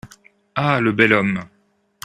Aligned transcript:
Ah! 0.55 0.79
le 0.81 0.93
bel 0.93 1.13
homme! 1.13 1.41